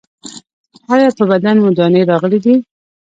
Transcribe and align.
ایا 0.93 1.09
په 1.17 1.23
بدن 1.31 1.55
مو 1.61 1.69
دانې 1.77 2.01
راغلي 2.11 2.39
دي؟ 2.45 2.55